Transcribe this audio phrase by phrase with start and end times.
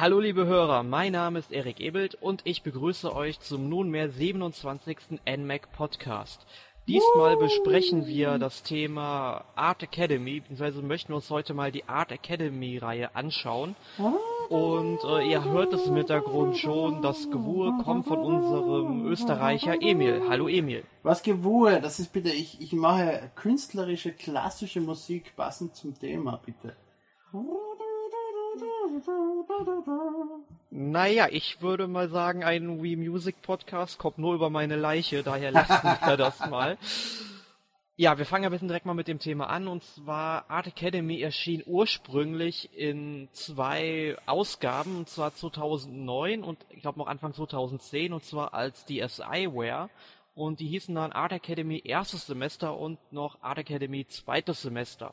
[0.00, 4.96] Hallo liebe Hörer, mein Name ist Erik Ebelt und ich begrüße euch zum nunmehr 27.
[5.28, 6.46] NMAC Podcast.
[6.86, 12.12] Diesmal besprechen wir das Thema Art Academy, beziehungsweise möchten wir uns heute mal die Art
[12.12, 13.74] Academy Reihe anschauen.
[14.48, 20.22] Und äh, ihr hört es im Hintergrund schon, das Gewuhe kommt von unserem Österreicher Emil.
[20.28, 20.84] Hallo Emil.
[21.02, 21.80] Was Gewuhe?
[21.80, 26.76] Das ist bitte, ich, ich mache künstlerische, klassische Musik passend zum Thema, bitte.
[30.70, 35.50] Naja, ich würde mal sagen, ein Wii Music Podcast kommt nur über meine Leiche, daher
[35.50, 36.78] lassen wir das mal.
[37.96, 41.20] Ja, wir fangen ein bisschen direkt mal mit dem Thema an und zwar Art Academy
[41.20, 48.24] erschien ursprünglich in zwei Ausgaben, und zwar 2009 und ich glaube noch Anfang 2010 und
[48.24, 49.90] zwar als DSiWare
[50.36, 55.12] und die hießen dann Art Academy erstes Semester und noch Art Academy zweites Semester.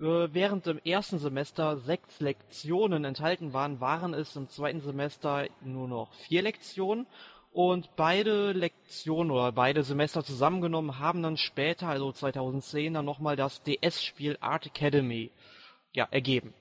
[0.00, 5.88] Äh, während im ersten Semester sechs Lektionen enthalten waren, waren es im zweiten Semester nur
[5.88, 7.06] noch vier Lektionen
[7.52, 13.62] und beide Lektionen oder beide Semester zusammengenommen haben dann später, also 2010, dann nochmal das
[13.62, 15.30] DS-Spiel Art Academy
[15.92, 16.52] ja, ergeben.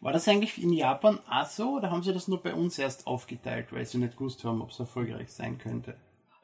[0.00, 3.06] War das eigentlich in Japan auch so oder haben sie das nur bei uns erst
[3.06, 5.98] aufgeteilt, weil sie nicht gewusst haben, ob es erfolgreich sein könnte?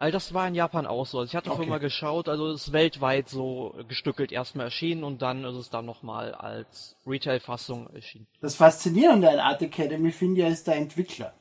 [0.05, 1.21] Also das war in Japan auch so.
[1.21, 1.57] Also ich hatte okay.
[1.57, 5.71] vorhin mal geschaut, also es ist weltweit so gestückelt erstmal erschienen und dann ist es
[5.71, 8.27] dann nochmal als Retail-Fassung erschienen.
[8.43, 11.33] Das Faszinierende an Art Academy finde ich ist der Entwickler.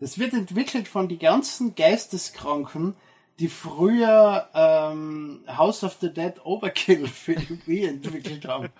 [0.00, 2.96] Das wird entwickelt von die ganzen Geisteskranken,
[3.38, 8.70] die früher ähm, House of the Dead Overkill für die Wii entwickelt haben.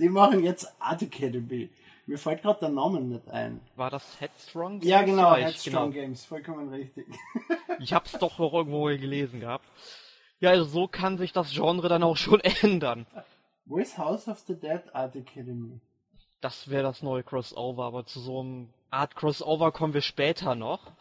[0.00, 1.70] Die machen jetzt Art Academy.
[2.06, 3.60] Mir fällt gerade der Name nicht ein.
[3.76, 4.90] War das Headstrong Games?
[4.90, 6.02] Ja, genau, Headstrong genau.
[6.02, 7.06] Games, vollkommen richtig.
[7.80, 9.64] ich hab's doch noch irgendwo gelesen gehabt.
[10.40, 13.06] Ja, also so kann sich das Genre dann auch schon ändern.
[13.64, 15.80] Wo ist House of the Dead Art Academy?
[16.42, 20.92] Das wäre das neue Crossover, aber zu so einem Art Crossover kommen wir später noch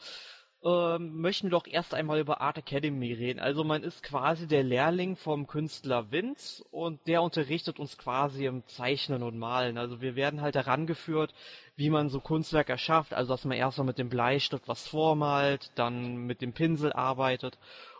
[0.63, 3.39] ähm, möchten doch erst einmal über Art Academy reden.
[3.39, 8.65] Also man ist quasi der Lehrling vom Künstler Vince und der unterrichtet uns quasi im
[8.67, 9.77] Zeichnen und Malen.
[9.77, 11.33] Also wir werden halt herangeführt,
[11.75, 13.13] wie man so Kunstwerk erschafft.
[13.13, 17.57] Also dass man erstmal mit dem Bleistift was vormalt, dann mit dem Pinsel arbeitet.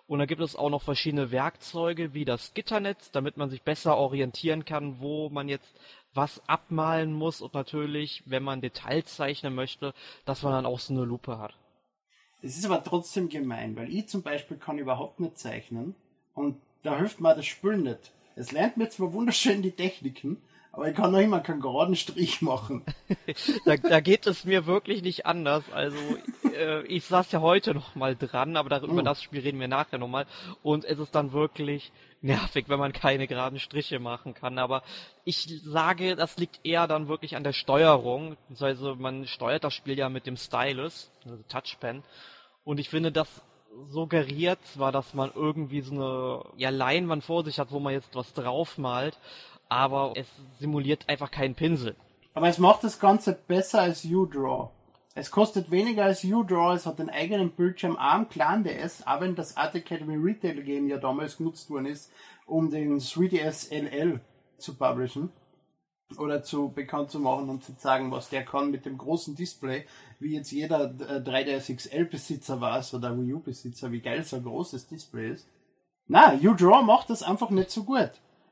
[0.07, 3.97] Und dann gibt es auch noch verschiedene Werkzeuge wie das Gitternetz, damit man sich besser
[3.97, 5.73] orientieren kann, wo man jetzt
[6.13, 9.93] was abmalen muss und natürlich, wenn man Details zeichnen möchte,
[10.25, 11.53] dass man dann auch so eine Lupe hat.
[12.43, 15.95] Es ist aber trotzdem gemein, weil ich zum Beispiel kann überhaupt nicht zeichnen
[16.33, 18.11] und da hilft mir das Spiel nicht.
[18.35, 20.41] Es lernt mir zwar wunderschön die Techniken,
[20.73, 22.83] aber ich kann noch immer keinen geraden Strich machen.
[23.65, 25.63] da, da geht es mir wirklich nicht anders.
[25.71, 25.97] Also
[26.53, 29.05] äh, ich saß ja heute noch mal dran, aber darüber mm.
[29.05, 30.25] das Spiel reden wir nachher noch mal.
[30.63, 34.57] Und es ist dann wirklich nervig, wenn man keine geraden Striche machen kann.
[34.57, 34.83] Aber
[35.23, 38.35] ich sage, das liegt eher dann wirklich an der Steuerung.
[38.59, 42.03] Also man steuert das Spiel ja mit dem Stylus, also Touchpen.
[42.63, 43.27] Und ich finde, das
[43.89, 48.15] suggeriert zwar, dass man irgendwie so eine ja, Leinwand vor sich hat, wo man jetzt
[48.15, 49.17] was draufmalt,
[49.69, 50.27] aber es
[50.59, 51.95] simuliert einfach keinen Pinsel.
[52.33, 54.69] Aber es macht das Ganze besser als U-Draw.
[55.15, 59.35] Es kostet weniger als U-Draw, es hat den eigenen Bildschirm am Clan DS, auch wenn
[59.35, 62.11] das Art Academy Retail Game ja damals genutzt worden ist,
[62.45, 64.21] um den 3DS LL
[64.57, 65.31] zu publishen
[66.17, 69.85] oder zu bekannt zu machen und zu zeigen, was der kann mit dem großen Display,
[70.19, 74.43] wie jetzt jeder 3DS XL Besitzer weiß oder Wii U Besitzer, wie geil so ein
[74.43, 75.47] großes Display ist.
[76.07, 78.11] Na, U-Draw macht das einfach nicht so gut.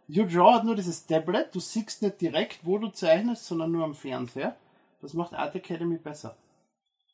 [0.10, 3.96] U-Draw hat nur dieses Tablet, du siehst nicht direkt, wo du zeichnest, sondern nur am
[3.96, 4.56] Fernseher.
[5.02, 6.36] Das macht Art Academy besser.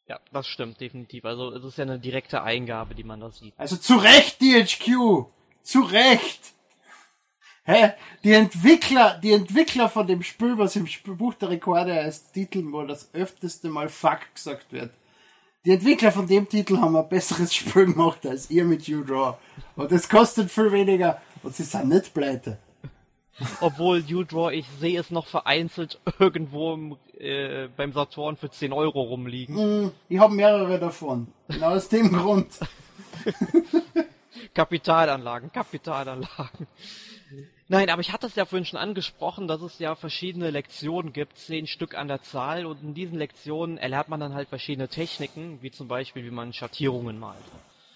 [0.08, 1.26] Ja, das stimmt, definitiv.
[1.26, 3.54] Also es ist ja eine direkte Eingabe, die man da sieht.
[3.58, 5.26] Also zu Recht, DHQ!
[5.64, 6.54] Zu Recht!
[7.70, 7.92] Hä?
[8.24, 10.88] Die Entwickler, die Entwickler von dem Spiel, was im
[11.18, 14.92] Buch der Rekorde heißt, Titeln, wo das öfteste Mal Fuck gesagt wird.
[15.66, 19.36] Die Entwickler von dem Titel haben ein besseres Spiel gemacht als ihr mit U-Draw.
[19.76, 22.58] Und es kostet viel weniger und sie sind nicht pleite.
[23.60, 29.02] Obwohl U-Draw, ich sehe es noch vereinzelt irgendwo im, äh, beim Saturn für 10 Euro
[29.02, 29.88] rumliegen.
[29.88, 31.28] Mm, ich habe mehrere davon.
[31.50, 32.48] Genau aus dem Grund.
[34.54, 36.66] Kapitalanlagen, Kapitalanlagen.
[37.70, 41.38] Nein, aber ich hatte es ja vorhin schon angesprochen, dass es ja verschiedene Lektionen gibt,
[41.38, 45.62] zehn Stück an der Zahl, und in diesen Lektionen erlernt man dann halt verschiedene Techniken,
[45.62, 47.44] wie zum Beispiel, wie man Schattierungen malt.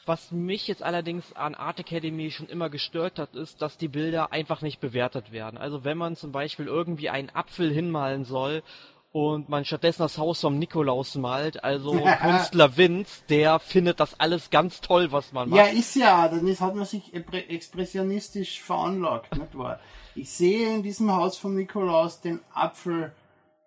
[0.05, 4.33] Was mich jetzt allerdings an Art Academy schon immer gestört hat, ist, dass die Bilder
[4.33, 5.57] einfach nicht bewertet werden.
[5.57, 8.63] Also wenn man zum Beispiel irgendwie einen Apfel hinmalen soll
[9.11, 14.49] und man stattdessen das Haus vom Nikolaus malt, also Künstler Vince, der findet das alles
[14.49, 15.57] ganz toll, was man macht.
[15.57, 19.79] Ja, ist ja, dann ist, hat man sich expressionistisch veranlagt, nicht wahr?
[20.15, 23.13] Ich sehe in diesem Haus vom Nikolaus den Apfel,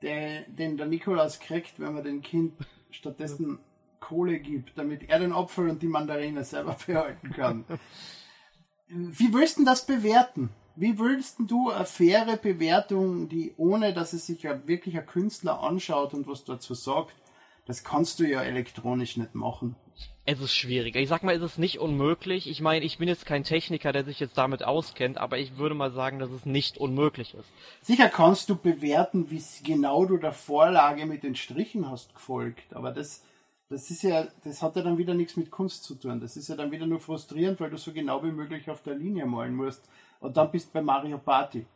[0.02, 2.54] der, den der Nikolaus kriegt, wenn man den Kind
[2.90, 3.58] stattdessen
[4.00, 7.64] Kohle gibt, damit er den Apfel und die Mandarine selber behalten kann.
[8.88, 10.50] Wie willst du das bewerten?
[10.76, 15.62] Wie würdest du eine faire Bewertung, die ohne dass es sich ja wirklich ein Künstler
[15.62, 17.14] anschaut und was dazu sagt,
[17.66, 19.76] das kannst du ja elektronisch nicht machen.
[20.26, 20.96] Es ist schwierig.
[20.96, 22.48] Ich sag mal, es ist nicht unmöglich.
[22.48, 25.74] Ich meine, ich bin jetzt kein Techniker, der sich jetzt damit auskennt, aber ich würde
[25.74, 27.48] mal sagen, dass es nicht unmöglich ist.
[27.82, 32.90] Sicher kannst du bewerten, wie genau du der Vorlage mit den Strichen hast gefolgt, aber
[32.90, 33.22] das,
[33.68, 36.20] das ist ja, das hat ja dann wieder nichts mit Kunst zu tun.
[36.20, 38.94] Das ist ja dann wieder nur frustrierend, weil du so genau wie möglich auf der
[38.94, 39.88] Linie malen musst.
[40.24, 41.66] Und dann bist du bei Mario Party.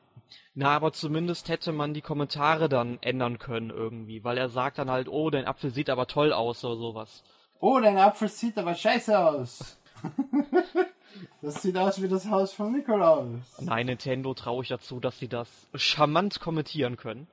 [0.54, 4.90] Na, aber zumindest hätte man die Kommentare dann ändern können irgendwie, weil er sagt dann
[4.90, 7.22] halt, oh, dein Apfel sieht aber toll aus oder sowas.
[7.60, 9.78] Oh, dein Apfel sieht aber scheiße aus.
[11.42, 13.26] das sieht aus wie das Haus von Nikolaus.
[13.60, 17.26] Nein, Nintendo traue ich dazu, dass sie das charmant kommentieren können.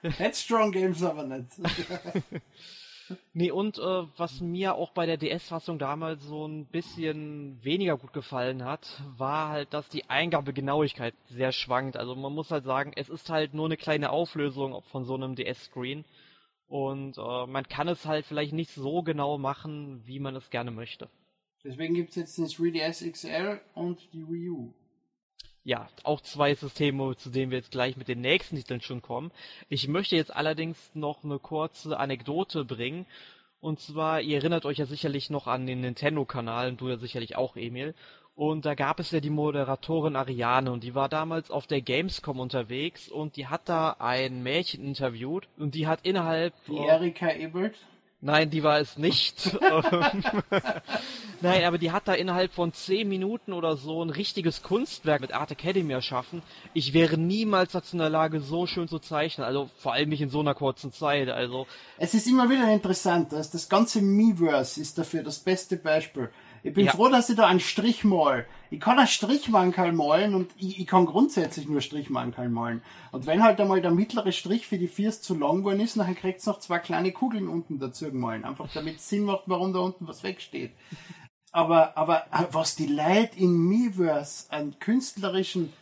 [0.00, 1.50] Headstrong Games aber nicht.
[3.32, 8.12] Nee, und äh, was mir auch bei der DS-Fassung damals so ein bisschen weniger gut
[8.12, 11.96] gefallen hat, war halt, dass die Eingabegenauigkeit sehr schwankt.
[11.96, 15.34] Also man muss halt sagen, es ist halt nur eine kleine Auflösung von so einem
[15.34, 16.04] DS-Screen.
[16.66, 20.70] Und äh, man kann es halt vielleicht nicht so genau machen, wie man es gerne
[20.70, 21.08] möchte.
[21.64, 24.74] Deswegen gibt es jetzt den 3DS XL und die Wii U
[25.64, 29.30] ja, auch zwei Systeme, zu denen wir jetzt gleich mit den nächsten Titeln schon kommen.
[29.68, 33.06] Ich möchte jetzt allerdings noch eine kurze Anekdote bringen.
[33.60, 37.36] Und zwar, ihr erinnert euch ja sicherlich noch an den Nintendo-Kanal, und du ja sicherlich
[37.36, 37.94] auch, Emil.
[38.34, 42.40] Und da gab es ja die Moderatorin Ariane und die war damals auf der Gamescom
[42.40, 46.54] unterwegs und die hat da ein Mädchen interviewt und die hat innerhalb...
[46.66, 47.76] Die Erika Ebert?
[48.24, 49.58] Nein, die war es nicht.
[51.40, 55.34] Nein, aber die hat da innerhalb von zehn Minuten oder so ein richtiges Kunstwerk mit
[55.34, 56.40] Art Academy erschaffen.
[56.72, 59.44] Ich wäre niemals dazu in der Lage, so schön zu zeichnen.
[59.44, 61.30] Also vor allem nicht in so einer kurzen Zeit.
[61.30, 61.66] Also
[61.98, 66.30] es ist immer wieder interessant, dass das ganze Miiverse ist dafür das beste Beispiel.
[66.64, 66.92] Ich bin ja.
[66.92, 68.46] froh, dass ich da einen Strich mal.
[68.70, 72.82] Ich kann einen Strichmankerl malen und ich, ich kann grundsätzlich nur Strichmankerl malen.
[73.10, 76.14] Und wenn halt einmal der mittlere Strich für die Viers zu lang geworden ist, dann
[76.14, 78.44] kriegt's noch zwei kleine Kugeln unten dazu gemalen.
[78.44, 80.70] Einfach damit Sinn macht, warum da unten was wegsteht.
[81.50, 85.72] Aber, aber was die Leute in Miiverse an künstlerischen,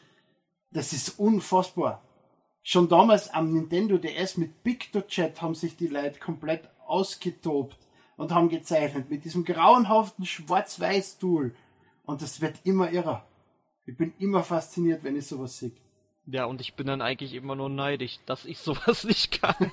[0.72, 2.02] das ist unfassbar.
[2.62, 7.76] Schon damals am Nintendo DS mit PictoChat haben sich die Leute komplett ausgetobt
[8.20, 11.54] und haben gezeichnet mit diesem grauenhaften Schwarz-Weiß-Tool.
[12.04, 13.24] Und das wird immer irrer.
[13.86, 15.72] Ich bin immer fasziniert, wenn ich sowas sehe.
[16.26, 19.72] Ja, und ich bin dann eigentlich immer nur neidisch, dass ich sowas nicht kann.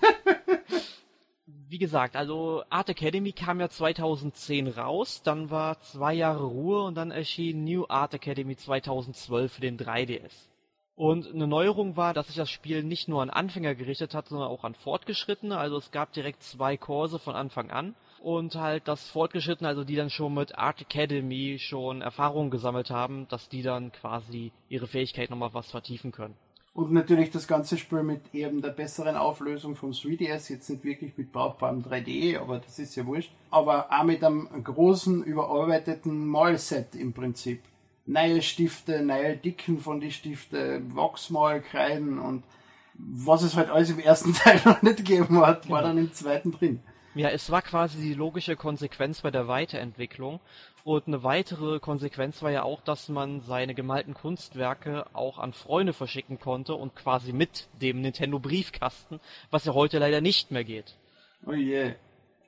[1.46, 6.96] Wie gesagt, also Art Academy kam ja 2010 raus, dann war zwei Jahre Ruhe und
[6.96, 10.48] dann erschien New Art Academy 2012 für den 3DS.
[10.96, 14.48] Und eine Neuerung war, dass sich das Spiel nicht nur an Anfänger gerichtet hat, sondern
[14.48, 15.58] auch an Fortgeschrittene.
[15.58, 17.94] Also es gab direkt zwei Kurse von Anfang an
[18.28, 23.26] und halt das Fortgeschrittene, also die dann schon mit Art Academy schon Erfahrungen gesammelt haben,
[23.30, 26.34] dass die dann quasi ihre Fähigkeit nochmal was vertiefen können.
[26.74, 31.18] Und natürlich das ganze Spiel mit eben der besseren Auflösung vom 3DS, jetzt nicht wirklich
[31.18, 33.32] mit brauchbarem 3D, aber das ist ja wurscht.
[33.50, 37.62] Aber auch mit einem großen, überarbeiteten Malset im Prinzip.
[38.06, 42.44] Neue Stifte, neue Dicken von die Stifte, Wachsmalkreiden und
[42.94, 45.94] was es halt alles im ersten Teil noch nicht gegeben hat, war genau.
[45.94, 46.82] dann im zweiten drin.
[47.18, 50.40] Ja, es war quasi die logische Konsequenz bei der Weiterentwicklung.
[50.84, 55.94] Und eine weitere Konsequenz war ja auch, dass man seine gemalten Kunstwerke auch an Freunde
[55.94, 59.20] verschicken konnte und quasi mit dem Nintendo Briefkasten,
[59.52, 60.96] was ja heute leider nicht mehr geht.
[61.46, 61.94] Oh je.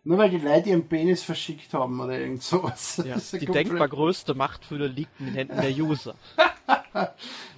[0.06, 3.04] Nur weil die Leute ihren Penis verschickt haben oder irgend sowas.
[3.06, 6.16] Ja, die denkbar größte Machtfülle liegt in den Händen der User.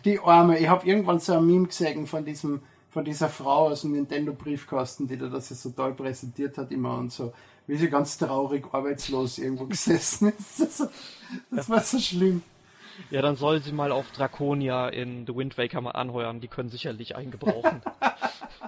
[0.04, 0.58] die Arme.
[0.58, 5.08] Ich habe irgendwann so ein Meme gesehen von diesem von dieser Frau aus dem Nintendo-Briefkasten,
[5.08, 7.34] die da das so toll präsentiert hat immer und so,
[7.66, 10.60] wie sie ganz traurig arbeitslos irgendwo gesessen ist.
[10.60, 10.90] Das,
[11.50, 12.44] das war so schlimm.
[13.10, 16.70] Ja, dann soll sie mal auf Draconia in The Wind Waker mal anheuern, die können
[16.70, 17.82] sicherlich einen gebrauchen.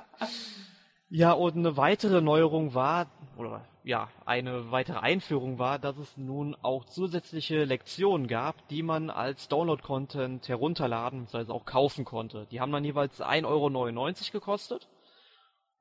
[1.10, 6.56] ja, und eine weitere Neuerung war, oder ja, eine weitere Einführung war, dass es nun
[6.62, 11.52] auch zusätzliche Lektionen gab, die man als Download-Content herunterladen bzw.
[11.52, 12.48] auch kaufen konnte.
[12.52, 14.88] Die haben dann jeweils 1,99 Euro gekostet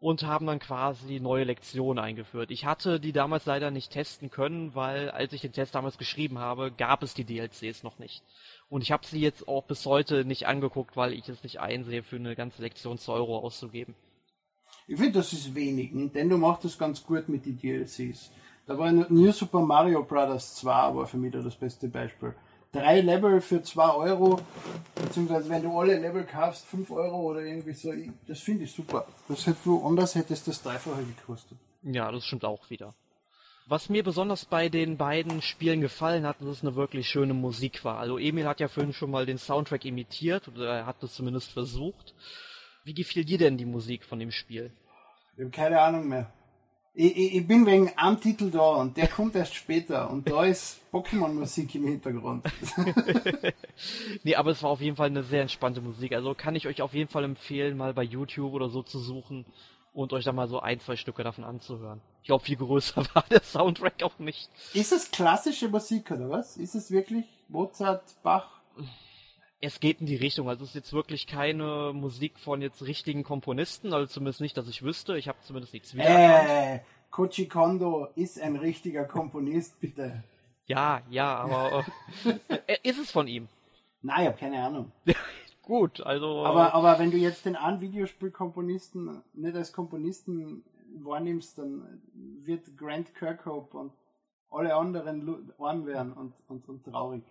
[0.03, 2.51] und haben dann quasi neue Lektionen eingeführt.
[2.51, 6.41] Ich hatte die damals leider nicht testen können, weil als ich den Test damals geschrieben
[6.41, 8.25] habe, gab es die DLCs noch nicht.
[8.69, 12.03] Und ich habe sie jetzt auch bis heute nicht angeguckt, weil ich es nicht einsehe,
[12.03, 13.95] für eine ganze Lektion 2 Euro auszugeben.
[14.87, 15.93] Ich finde, das ist wenig.
[15.93, 18.31] Nintendo macht das ganz gut mit den DLCs.
[18.67, 20.55] Da war New Super Mario Bros.
[20.57, 22.35] 2 aber für mich da das beste Beispiel.
[22.73, 24.41] Drei Level für 2 Euro,
[24.95, 27.93] beziehungsweise wenn du alle Level kaufst, 5 Euro oder irgendwie so,
[28.27, 29.07] das finde ich super.
[29.29, 31.59] Das hätte du anders hättest das dreifache gekostet.
[31.83, 32.95] Ja, das stimmt auch wieder.
[33.67, 37.85] Was mir besonders bei den beiden Spielen gefallen hat, dass es eine wirklich schöne Musik
[37.85, 37.99] war.
[37.99, 41.53] Also Emil hat ja vorhin schon mal den Soundtrack imitiert, oder er hat es zumindest
[41.53, 42.15] versucht.
[42.85, 44.73] Wie gefiel dir denn die Musik von dem Spiel?
[45.37, 46.33] Ich habe keine Ahnung mehr.
[46.95, 50.45] Ich, ich, ich bin wegen einem Titel da und der kommt erst später und da
[50.55, 52.45] ist Pokémon-Musik im Hintergrund.
[54.25, 56.13] nee, aber es war auf jeden Fall eine sehr entspannte Musik.
[56.13, 59.47] Also kann ich euch auf jeden Fall empfehlen, mal bei YouTube oder so zu suchen
[59.95, 62.01] und euch da mal so ein, zwei Stücke davon anzuhören.
[62.21, 64.51] Ich glaube, viel größer war der Soundtrack auch nicht.
[64.75, 66.57] Ist es klassische Musik oder was?
[66.57, 68.61] Ist es wirklich Mozart, Bach?
[69.65, 70.49] Es geht in die Richtung.
[70.49, 74.69] Also es ist jetzt wirklich keine Musik von jetzt richtigen Komponisten, also zumindest nicht, dass
[74.69, 75.17] ich wüsste.
[75.17, 76.51] Ich habe zumindest nichts wiedererkannt.
[76.51, 76.81] Äh,
[77.13, 80.25] Koji Kondo ist ein richtiger Komponist, bitte.
[80.67, 81.85] Ja, ja, aber
[82.67, 83.49] äh, ist es von ihm?
[84.03, 84.91] Nein, ich habe keine Ahnung.
[85.63, 86.45] Gut, also.
[86.45, 90.65] Aber, aber wenn du jetzt den einen Videospielkomponisten nicht als Komponisten
[90.97, 93.93] wahrnimmst, dann wird Grant Kirkhope und
[94.51, 97.23] alle anderen arm werden und, und, und traurig.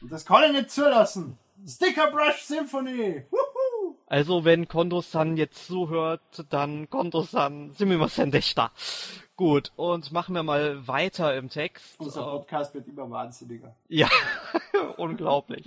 [0.00, 1.38] Und das kann ich nicht zulassen.
[1.66, 3.24] Sticker Brush Symphony!
[3.30, 3.96] Woohoo!
[4.06, 8.72] Also wenn Kondo-san jetzt zuhört, dann Kondo-san, sind wir mal Sendechta.
[9.36, 11.98] Gut, und machen wir mal weiter im Text.
[11.98, 13.74] Unser Podcast wird immer wahnsinniger.
[13.88, 14.08] Ja,
[14.96, 15.64] unglaublich.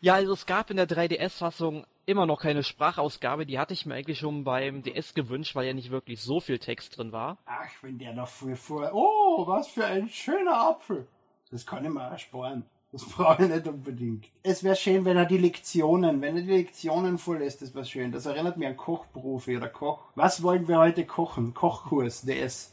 [0.00, 3.46] Ja, also es gab in der 3DS-Fassung immer noch keine Sprachausgabe.
[3.46, 6.58] Die hatte ich mir eigentlich schon beim DS gewünscht, weil ja nicht wirklich so viel
[6.58, 7.38] Text drin war.
[7.46, 8.90] Ach, wenn der noch früher vor.
[8.92, 11.06] Oh, was für ein schöner Apfel.
[11.50, 12.64] Das kann ich mir ersparen.
[12.96, 14.26] Das brauche ich nicht unbedingt.
[14.42, 18.10] Es wäre schön, wenn er die Lektionen, wenn er die Lektionen vorlässt, das wäre schön.
[18.10, 20.00] Das erinnert mich an Kochprofi oder Koch.
[20.14, 21.52] Was wollen wir heute kochen?
[21.52, 22.72] Kochkurs, DS.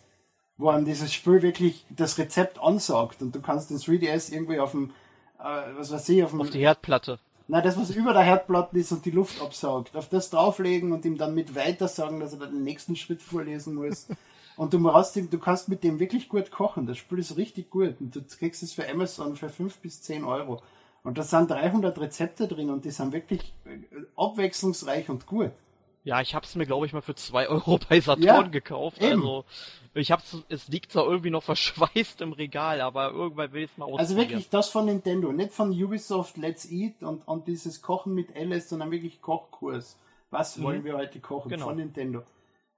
[0.58, 4.72] Wo einem dieses Spiel wirklich das Rezept ansagt und du kannst den 3DS irgendwie auf
[4.72, 4.92] dem
[5.44, 7.20] äh, was weiß ich, auf, dem, auf die Herdplatte.
[7.48, 11.04] Na, das, was über der Herdplatte ist und die Luft absaugt, auf das drauflegen und
[11.04, 14.08] ihm dann mit weiter sagen, dass er dann den nächsten Schritt vorlesen muss.
[14.56, 16.86] Und du brauchst du kannst mit dem wirklich gut kochen.
[16.86, 17.96] Das Spiel ist richtig gut.
[18.00, 20.62] Und du kriegst es für Amazon für 5 bis 10 Euro.
[21.04, 23.80] Und da sind 300 Rezepte drin und die sind wirklich äh,
[24.16, 25.52] abwechslungsreich und gut.
[26.06, 29.02] Ja, ich hab's mir, glaube ich, mal für zwei Euro bei Saturn ja, gekauft.
[29.02, 29.22] Eben.
[29.22, 29.46] Also
[29.96, 33.86] ich hab's, es liegt zwar irgendwie noch verschweißt im Regal, aber irgendwann will ich's mal
[33.86, 34.00] ausprobieren.
[34.00, 38.36] Also wirklich das von Nintendo, nicht von Ubisoft Let's Eat und, und dieses Kochen mit
[38.36, 39.98] Alice, sondern wirklich Kochkurs.
[40.30, 40.64] Was mhm.
[40.64, 41.50] wollen wir heute kochen?
[41.50, 41.68] Genau.
[41.68, 42.24] Von Nintendo.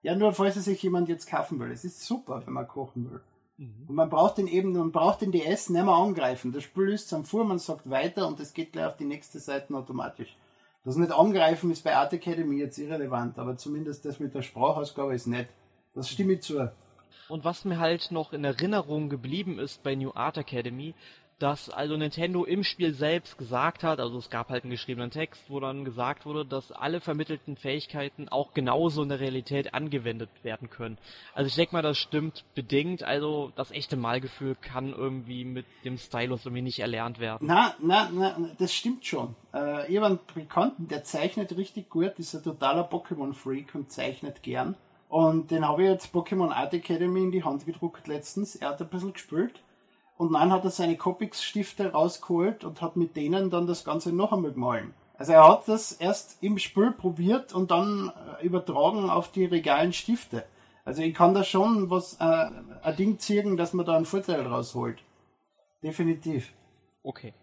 [0.06, 1.72] Ja, nur falls es sich jemand jetzt kaufen will.
[1.72, 3.22] Es ist super, wenn man kochen will.
[3.58, 3.86] Mhm.
[3.88, 6.52] Und man braucht den eben, man braucht den DS nicht mehr angreifen.
[6.52, 9.40] Das Spiel ist am Fuhr, man sagt weiter und es geht gleich auf die nächste
[9.40, 10.38] Seite automatisch.
[10.84, 15.16] Das nicht angreifen ist bei Art Academy jetzt irrelevant, aber zumindest das mit der Sprachausgabe
[15.16, 15.48] ist nett.
[15.96, 16.72] Das stimme ich zu.
[17.28, 20.94] Und was mir halt noch in Erinnerung geblieben ist bei New Art Academy,
[21.40, 25.50] dass also Nintendo im Spiel selbst gesagt hat, also es gab halt einen geschriebenen Text,
[25.50, 30.70] wo dann gesagt wurde, dass alle vermittelten Fähigkeiten auch genauso in der Realität angewendet werden
[30.70, 30.98] können.
[31.34, 35.98] Also ich denke mal, das stimmt bedingt, also das echte Malgefühl kann irgendwie mit dem
[35.98, 37.46] Stylus irgendwie nicht erlernt werden.
[37.48, 39.36] Na, na, na, das stimmt schon.
[39.52, 44.76] Äh, einen Bekannten, der zeichnet richtig gut, ist ein totaler Pokémon-Freak und zeichnet gern.
[45.10, 48.56] Und den habe ich jetzt Pokémon Art Academy in die Hand gedruckt letztens.
[48.56, 49.62] Er hat ein bisschen gespielt
[50.18, 54.32] und dann hat er seine Copics-Stifte rausgeholt und hat mit denen dann das Ganze noch
[54.32, 54.94] einmal gemahlen.
[55.18, 59.94] Also er hat das erst im Spiel probiert und dann äh, übertragen auf die regalen
[59.94, 60.46] Stifte.
[60.84, 62.50] Also ich kann da schon was, äh,
[62.84, 65.02] ein Ding ziehen, dass man da einen Vorteil rausholt.
[65.82, 66.52] Definitiv.
[67.04, 67.34] Okay.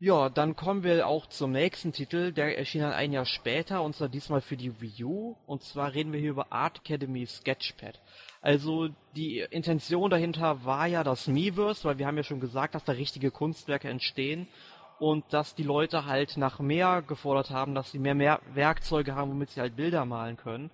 [0.00, 2.30] Ja, dann kommen wir auch zum nächsten Titel.
[2.30, 5.36] Der erschien dann ein Jahr später und zwar diesmal für die Wii U.
[5.44, 8.00] Und zwar reden wir hier über Art Academy Sketchpad.
[8.40, 12.84] Also die Intention dahinter war ja das Miiverse, weil wir haben ja schon gesagt, dass
[12.84, 14.46] da richtige Kunstwerke entstehen
[15.00, 19.32] und dass die Leute halt nach mehr gefordert haben, dass sie mehr, mehr Werkzeuge haben,
[19.32, 20.70] womit sie halt Bilder malen können.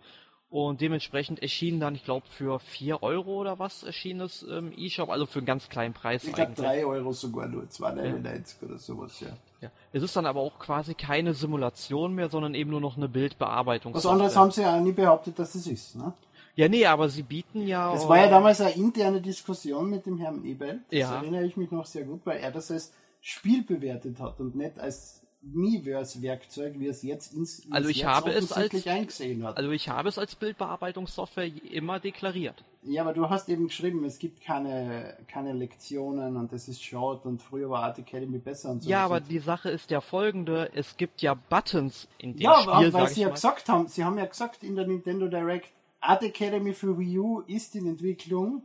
[0.54, 5.10] Und dementsprechend erschien dann, ich glaube, für 4 Euro oder was erschien es im E-Shop,
[5.10, 6.22] also für einen ganz kleinen Preis.
[6.22, 8.68] Ich glaube 3 Euro sogar nur, 2,99 ja.
[8.68, 9.30] oder sowas, ja.
[9.60, 9.70] ja.
[9.92, 13.94] Es ist dann aber auch quasi keine Simulation mehr, sondern eben nur noch eine Bildbearbeitung.
[13.94, 16.12] Was anderes haben sie ja nie behauptet, dass es ist, ne?
[16.54, 17.92] Ja, nee, aber sie bieten ja.
[17.92, 20.82] Das war ja damals eine interne Diskussion mit dem Herrn Ebel.
[20.88, 21.16] Das ja.
[21.16, 24.78] erinnere ich mich noch sehr gut, weil er das als Spiel bewertet hat und nicht
[24.78, 29.56] als Miiverse-Werkzeug, wie es jetzt ins, also ich jetzt habe es als, eingesehen hat.
[29.56, 32.64] Also ich habe es als Bildbearbeitungssoftware immer deklariert.
[32.82, 37.24] Ja, aber du hast eben geschrieben, es gibt keine, keine Lektionen und es ist short
[37.24, 38.90] und früher war Art Academy besser und so.
[38.90, 42.88] Ja, aber die Sache ist ja folgende, es gibt ja Buttons in dem ja, Spiel,
[42.88, 45.68] Ja, weil sie ja gesagt haben, sie haben ja gesagt in der Nintendo Direct,
[46.00, 48.62] Art Academy für Wii U ist in Entwicklung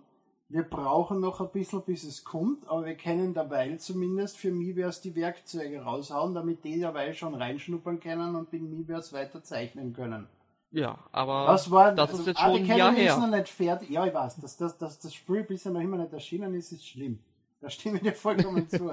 [0.50, 5.03] wir brauchen noch ein bisschen, bis es kommt, aber wir können dabei zumindest für Miiverse
[5.03, 10.27] die Werkzeuge raushauen, damit die dabei schon reinschnuppern können und in Miiverse weiter zeichnen können.
[10.72, 13.13] Ja, aber das, war, das also ist jetzt schon ein Jahr her.
[13.13, 13.89] ist noch nicht fertig.
[13.91, 16.88] Ja, ich weiß, dass das, dass das Spiel bisher noch immer nicht erschienen ist, ist
[16.88, 17.20] schlimm.
[17.62, 18.91] Da stimme ich dir vollkommen zu.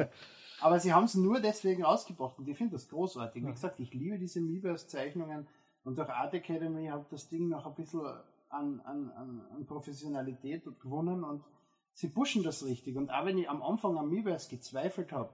[0.61, 3.47] Aber sie haben es nur deswegen ausgebracht und ich finde das großartig.
[3.47, 5.47] Wie gesagt, ich liebe diese Miiverse-Zeichnungen
[5.85, 8.07] und durch Art Academy hat das Ding noch ein bisschen
[8.49, 11.45] an, an, an, Professionalität gewonnen und
[11.93, 12.97] sie pushen das richtig.
[12.97, 15.31] Und auch wenn ich am Anfang am Miiverse gezweifelt habe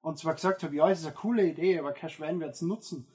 [0.00, 2.62] und zwar gesagt habe, ja, es ist eine coole Idee, aber kein Schwein wird es
[2.62, 3.06] nutzen,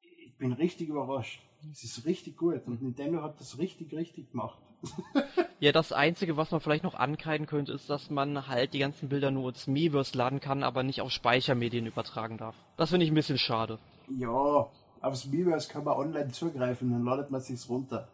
[0.00, 1.42] ich bin richtig überrascht.
[1.72, 4.58] Es ist richtig gut und Nintendo hat das richtig, richtig gemacht.
[5.58, 9.08] Ja, das Einzige, was man vielleicht noch ankreiden könnte, ist, dass man halt die ganzen
[9.08, 12.54] Bilder nur ins Miiverse laden kann, aber nicht auf Speichermedien übertragen darf.
[12.76, 13.78] Das finde ich ein bisschen schade.
[14.08, 14.68] Ja,
[15.00, 18.06] aufs Miiverse kann man online zugreifen, dann ladet man sich's runter.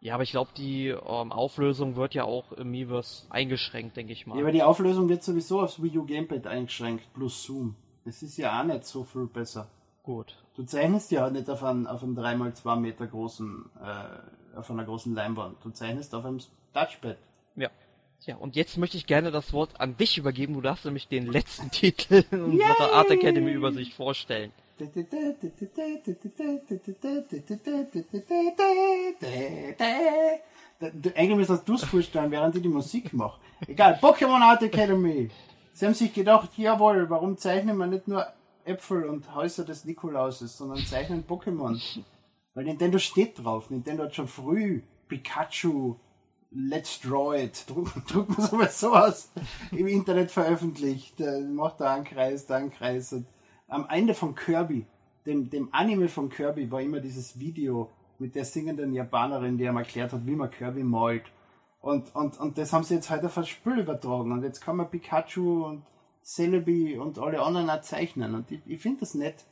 [0.00, 4.26] Ja, aber ich glaube, die ähm, Auflösung wird ja auch im Miiverse eingeschränkt, denke ich
[4.26, 4.36] mal.
[4.36, 7.76] Ja, aber die Auflösung wird sowieso aufs Wii U Gamepad eingeschränkt, plus Zoom.
[8.04, 9.68] Das ist ja auch nicht so viel besser.
[10.02, 10.36] Gut.
[10.54, 15.14] Du zeichnest ja nicht auf einem, auf einem 3x2 Meter großen, äh, auf einer großen
[15.14, 15.56] Leinwand.
[15.64, 16.40] Du zeichnest auf einem
[16.72, 17.18] Touchpad.
[17.56, 17.70] Ja.
[18.24, 20.54] Ja, und jetzt möchte ich gerne das Wort an dich übergeben.
[20.54, 24.52] Du darfst nämlich den letzten Titel in unserer Art Academy Übersicht vorstellen.
[31.14, 33.40] Eigentlich müsstest du es vorstellen, während ich die Musik mache.
[33.66, 35.30] Egal, Pokémon Art Academy.
[35.72, 38.26] Sie haben sich gedacht, jawohl, warum zeichnen wir nicht nur
[38.64, 41.80] Äpfel und Häuser des Nikolauses, sondern zeichnen Pokémon?
[42.54, 43.70] Weil Nintendo steht drauf.
[43.70, 45.96] Nintendo hat schon früh Pikachu,
[46.50, 49.30] Let's Draw It, druck, druck man sowas so aus,
[49.72, 51.20] im Internet veröffentlicht.
[51.20, 53.12] Äh, macht da einen Kreis, da einen Kreis.
[53.12, 53.26] Und
[53.68, 54.86] am Ende von Kirby,
[55.26, 59.76] dem, dem Anime von Kirby, war immer dieses Video mit der singenden Japanerin, die ihm
[59.76, 61.24] erklärt hat, wie man Kirby malt.
[61.80, 64.32] Und, und, und das haben sie jetzt heute auf das Spiel übertragen.
[64.32, 65.82] Und jetzt kann man Pikachu und
[66.24, 68.34] Celebi und alle anderen auch zeichnen.
[68.34, 69.44] Und ich, ich finde das nett.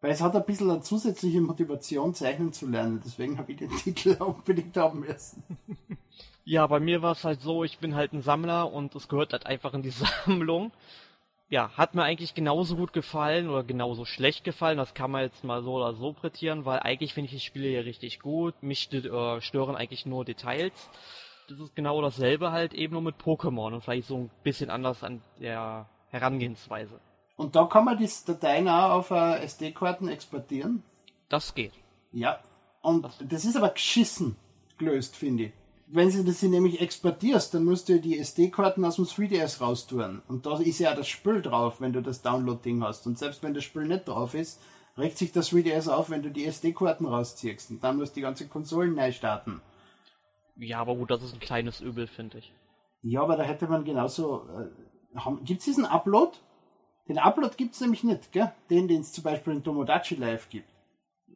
[0.00, 3.00] Weil es hat ein bisschen eine zusätzliche Motivation, zeichnen zu lernen.
[3.04, 5.42] Deswegen habe ich den Titel unbedingt haben müssen.
[6.42, 9.32] Ja, bei mir war es halt so, ich bin halt ein Sammler und es gehört
[9.32, 9.90] halt einfach in die
[10.26, 10.72] Sammlung.
[11.50, 14.78] Ja, hat mir eigentlich genauso gut gefallen oder genauso schlecht gefallen.
[14.78, 17.68] Das kann man jetzt mal so oder so prätieren, weil eigentlich finde ich die Spiele
[17.68, 18.62] hier richtig gut.
[18.62, 20.88] Mich äh, stören eigentlich nur Details.
[21.48, 25.02] Das ist genau dasselbe halt eben nur mit Pokémon und vielleicht so ein bisschen anders
[25.02, 27.00] an der Herangehensweise.
[27.34, 30.84] Und da kann man die Dateien auch auf äh, SD-Karten exportieren.
[31.28, 31.72] Das geht.
[32.12, 32.38] Ja.
[32.80, 34.36] Und das ist aber geschissen
[34.78, 35.52] gelöst, finde ich.
[35.92, 40.22] Wenn du das nämlich exportierst, dann musst du die SD-Karten aus dem 3DS raustun.
[40.28, 43.06] Und da ist ja das Spiel drauf, wenn du das Download-Ding hast.
[43.06, 44.60] Und selbst wenn das Spiel nicht drauf ist,
[44.96, 47.72] regt sich das 3DS auf, wenn du die SD-Karten rausziehst.
[47.72, 49.60] Und dann musst du die ganze Konsolen neu starten.
[50.56, 52.52] Ja, aber gut, das ist ein kleines Übel, finde ich.
[53.02, 54.46] Ja, aber da hätte man genauso.
[55.14, 56.36] Äh, Gibt es diesen Upload?
[57.08, 58.52] Den Upload gibt es nämlich nicht, gell?
[58.68, 60.68] Den, den es zum Beispiel in Tomodachi Live gibt.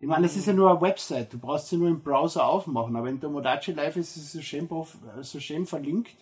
[0.01, 2.95] Ich meine, das ist ja nur eine Website, du brauchst sie nur im Browser aufmachen,
[2.97, 4.69] aber in Tomodachi Live ist es so schön,
[5.23, 6.17] so schön verlinkt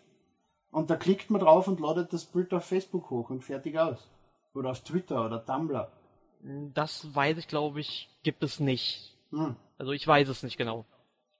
[0.72, 4.08] und da klickt man drauf und ladet das Bild auf Facebook hoch und fertig aus.
[4.54, 5.90] Oder auf Twitter oder Tumblr.
[6.74, 9.16] Das weiß ich, glaube ich, gibt es nicht.
[9.30, 9.56] Hm.
[9.78, 10.85] Also ich weiß es nicht genau.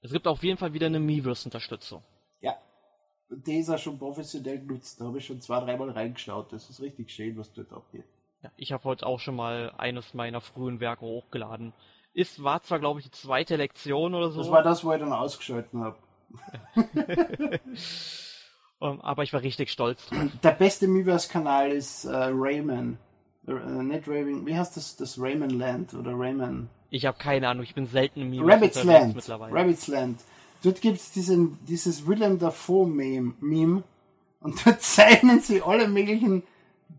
[0.03, 2.03] Es gibt auf jeden Fall wieder eine Miiverse-Unterstützung.
[2.41, 2.57] Ja.
[3.31, 5.01] Die ist auch schon professionell genutzt.
[5.01, 6.53] Da habe ich schon zwei, dreimal reingeschaut.
[6.53, 8.05] Das ist richtig schön, was dort abgeht.
[8.43, 11.73] Ja, ich habe heute auch schon mal eines meiner frühen Werke hochgeladen.
[12.15, 14.41] Ist, war zwar, glaube ich, die zweite Lektion oder so.
[14.41, 15.97] Das war das, wo ich dann ausgeschalten habe.
[18.79, 20.19] um, aber ich war richtig stolz drauf.
[20.43, 22.99] Der beste Miiverse-Kanal ist äh, Rayman.
[23.47, 24.97] Äh, nicht Rayman, wie heißt das?
[24.97, 26.69] Das Rayman Land oder Rayman?
[26.91, 29.17] Ich habe keine Ahnung, ich bin selten im Miiverse Rabbit's Land.
[29.17, 29.55] mittlerweile.
[29.55, 30.21] Rabbit's Land.
[30.63, 33.83] Dort gibt's diesen, dieses Willem Dafoe Meme, Meme
[34.41, 36.43] und dort zeichnen sie alle möglichen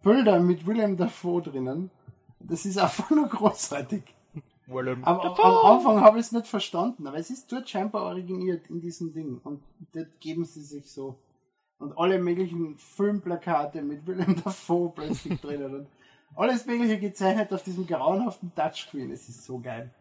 [0.02, 1.92] Bilder mit Willem Dafoe drinnen.
[2.40, 4.02] Das ist einfach nur großartig.
[4.68, 8.70] Willem am, am Anfang habe ich es nicht verstanden, aber es ist dort scheinbar originiert
[8.70, 9.40] in diesem Ding.
[9.44, 9.62] Und
[9.94, 11.20] dort geben sie sich so.
[11.80, 15.76] Und alle möglichen Filmplakate mit Willem Dafoe plötzlich drinnen.
[15.76, 15.88] Und
[16.36, 19.12] alles mögliche gezeichnet auf diesem grauenhaften Touchscreen.
[19.12, 19.94] Es ist so geil.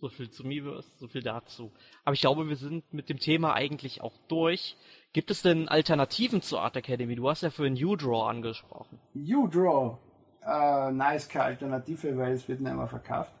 [0.00, 1.72] So viel zu Miiverse, so viel dazu.
[2.04, 4.76] Aber ich glaube, wir sind mit dem Thema eigentlich auch durch.
[5.12, 7.16] Gibt es denn Alternativen zur Art Academy?
[7.16, 9.00] Du hast ja für U-Draw angesprochen.
[9.14, 9.98] U-Draw.
[10.42, 13.32] Äh, nein, ist keine Alternative, weil es wird nicht mehr verkauft.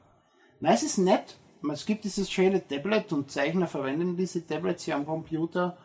[0.60, 1.38] Nein, es ist nett.
[1.72, 5.76] Es gibt dieses schöne Tablet und Zeichner verwenden diese Tablets hier am Computer.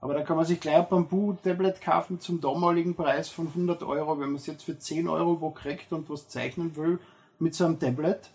[0.00, 4.18] Aber da kann man sich gleich ein Bamboo-Tablet kaufen zum damaligen Preis von 100 Euro.
[4.20, 7.00] Wenn man es jetzt für 10 Euro wo kriegt und was zeichnen will
[7.38, 8.30] mit so einem Tablet,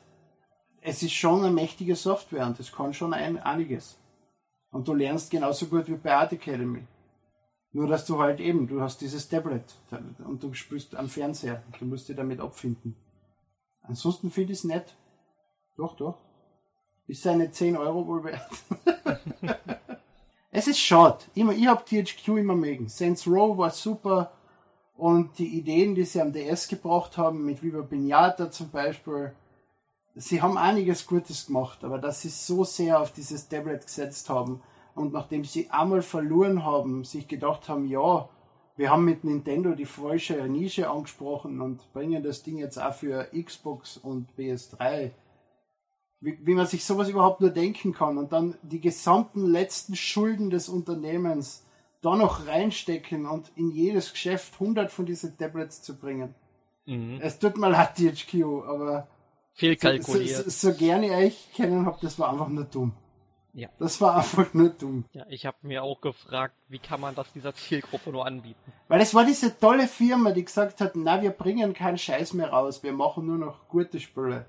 [0.82, 3.98] es ist schon eine mächtige Software und es kann schon ein, einiges.
[4.72, 6.86] Und du lernst genauso gut wie bei Art Academy.
[7.72, 9.64] Nur, dass du halt eben, du hast dieses Tablet
[10.26, 11.64] und du spielst am Fernseher.
[11.80, 12.96] Du musst dich damit abfinden.
[13.82, 14.96] Ansonsten finde ich es nett.
[15.78, 16.18] Doch, doch.
[17.08, 18.50] Ist seine 10 Euro wohl wert.
[20.52, 21.20] es ist schade.
[21.34, 22.88] Ich, ich hab THQ immer mögen.
[22.88, 24.32] Saints Row war super.
[24.96, 29.34] Und die Ideen, die sie am DS gebracht haben, mit Viva Pinata zum Beispiel,
[30.16, 34.62] sie haben einiges Gutes gemacht, aber dass sie so sehr auf dieses Tablet gesetzt haben
[34.96, 38.30] und nachdem sie einmal verloren haben, sich gedacht haben, ja,
[38.76, 43.30] wir haben mit Nintendo die falsche Nische angesprochen und bringen das Ding jetzt auch für
[43.34, 45.12] Xbox und PS3.
[46.24, 50.50] Wie, wie man sich sowas überhaupt nur denken kann und dann die gesamten letzten Schulden
[50.50, 51.66] des Unternehmens
[52.02, 56.34] da noch reinstecken und in jedes Geschäft 100 von diesen Tablets zu bringen.
[56.86, 57.20] Mhm.
[57.22, 59.08] Es tut mal leid, THQ, aber
[59.52, 60.46] viel kalkuliert.
[60.46, 62.94] So, so, so gerne ich euch kennen habe, das war einfach nur dumm.
[63.54, 63.68] Ja.
[63.78, 65.04] Das war einfach nur dumm.
[65.12, 68.72] Ja, ich habe mir auch gefragt, wie kann man das dieser Zielgruppe nur anbieten?
[68.88, 72.50] Weil es war diese tolle Firma, die gesagt hat, na, wir bringen keinen Scheiß mehr
[72.50, 74.46] raus, wir machen nur noch gute Spiele.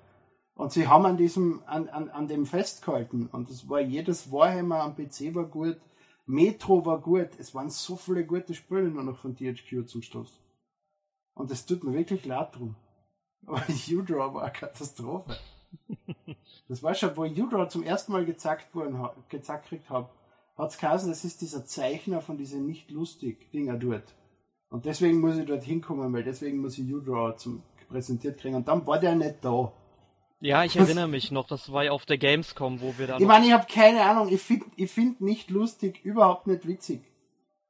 [0.55, 3.29] Und sie haben an diesem, an, an, an dem festgehalten.
[3.33, 5.79] Und es war jedes Warhammer am PC war gut,
[6.27, 10.40] Metro war gut, es waren so viele gute Spiele nur noch von THQ zum Schluss.
[11.35, 12.77] Und es tut mir wirklich leid drum.
[13.47, 15.37] Aber U-Draw war eine Katastrophe.
[16.69, 20.09] Das war schon, wo U-Draw zum ersten Mal gezackt worden, gezackt gekriegt habe,
[20.57, 24.14] hat's geheißen, das ist dieser Zeichner von diesen nicht lustig Dinger dort.
[24.71, 27.35] Und deswegen muss ich dort hinkommen, weil deswegen muss ich U-Draw
[27.88, 28.57] präsentiert kriegen.
[28.57, 29.73] Und dann war der nicht da.
[30.44, 33.18] Ja, ich erinnere mich noch, das war ja auf der Gamescom, wo wir da.
[33.18, 37.00] Ich meine, ich habe keine Ahnung, ich finde ich find nicht lustig, überhaupt nicht witzig.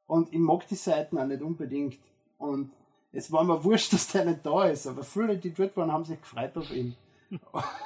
[0.09, 2.01] Und ich mag die Seiten auch nicht unbedingt.
[2.37, 2.73] Und
[3.13, 6.05] es war mir wurscht, dass der nicht da ist, aber viele, die dort waren, haben
[6.05, 6.97] sich gefreut auf ihn.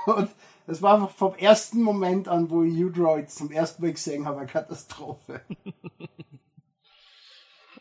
[0.07, 0.31] Und
[0.66, 4.38] es war einfach vom ersten Moment an, wo ich U-Droid zum ersten Mal gesehen habe,
[4.38, 5.42] eine Katastrophe.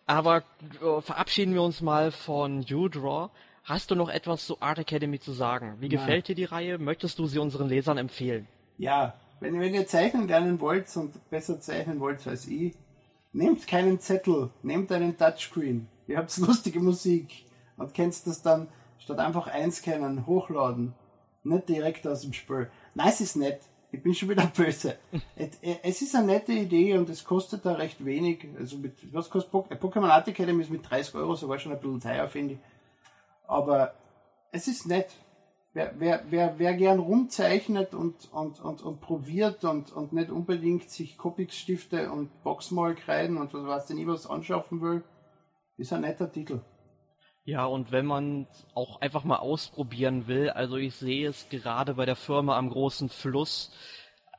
[0.05, 0.43] Aber
[0.81, 3.29] äh, verabschieden wir uns mal von U-Draw.
[3.67, 5.75] Hast du noch etwas zu Art Academy zu sagen?
[5.79, 5.97] Wie Nein.
[5.97, 6.77] gefällt dir die Reihe?
[6.77, 8.47] Möchtest du sie unseren Lesern empfehlen?
[8.77, 12.75] Ja, wenn, wenn ihr zeichnen lernen wollt und besser zeichnen wollt als ich,
[13.33, 15.89] nehmt keinen Zettel, nehmt einen Touchscreen.
[16.07, 20.93] Ihr habt lustige Musik und kennst das dann statt einfach einscannen, hochladen
[21.43, 22.69] nicht direkt aus dem Spiel.
[22.93, 23.61] Nein, es ist nett.
[23.91, 24.97] Ich bin schon wieder böse.
[25.35, 28.47] es ist eine nette Idee und es kostet da recht wenig.
[28.57, 32.01] Also mit, was kostet Pokémon Art Academy ist mit 30 Euro sogar schon ein bisschen
[32.01, 32.59] teuer, finde ich.
[33.47, 33.93] Aber
[34.51, 35.09] es ist nett.
[35.73, 40.89] Wer, wer, wer, wer gern rumzeichnet und, und, und, und probiert und, und nicht unbedingt
[40.89, 45.03] sich Copics-Stifte und Boxmalkreiden und was weiß denn ich was anschaffen will,
[45.77, 46.61] ist ein netter Titel.
[47.43, 52.05] Ja, und wenn man auch einfach mal ausprobieren will, also ich sehe es gerade bei
[52.05, 53.71] der Firma am großen Fluss.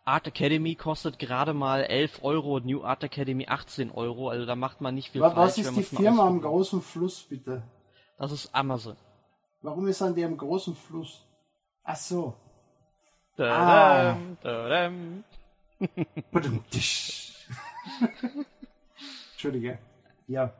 [0.04, 4.80] Art Academy kostet gerade mal 11 Euro, New Art Academy 18 Euro, also da macht
[4.80, 5.58] man nicht viel Was falsch.
[5.58, 7.62] Was ist die Firma am großen Fluss, bitte?
[8.18, 8.96] Das ist Amazon.
[9.62, 11.24] Warum ist an dem großen Fluss?
[11.84, 12.34] Ach so.
[13.36, 14.18] Da ah.
[14.42, 14.90] da
[19.32, 19.78] Entschuldige.
[20.26, 20.52] Ja.